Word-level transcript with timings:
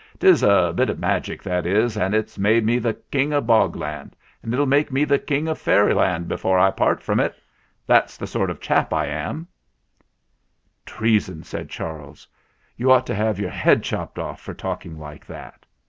"'Tis 0.19 0.41
a 0.41 0.73
bit 0.75 0.89
of 0.89 0.97
magic, 0.97 1.43
that 1.43 1.63
is, 1.63 1.95
and 1.95 2.15
it's 2.15 2.35
made 2.39 2.65
me 2.65 2.79
the 2.79 2.95
King 3.11 3.31
of 3.33 3.45
Bog 3.45 3.75
Land, 3.75 4.15
and 4.41 4.51
it'll 4.51 4.65
make 4.65 4.91
me 4.91 5.03
the 5.03 5.19
King 5.19 5.47
of 5.47 5.59
Fairyland 5.59 6.27
before 6.27 6.57
I 6.57 6.71
part 6.71 7.03
from 7.03 7.19
it. 7.19 7.35
That's 7.85 8.17
the 8.17 8.25
sort 8.25 8.49
of 8.49 8.59
chap 8.59 8.93
I 8.95 9.05
am." 9.05 9.45
THE 9.45 9.45
GALLOPER 9.45 10.97
211 10.97 10.97
"Treason!" 10.97 11.43
said 11.43 11.69
Charles. 11.69 12.27
"You 12.75 12.89
ought 12.91 13.05
10 13.05 13.15
have 13.15 13.39
your 13.39 13.51
head 13.51 13.83
chopped 13.83 14.17
off 14.17 14.41
for 14.41 14.55
talking 14.55 14.97
like 14.97 15.27
that." 15.27 15.67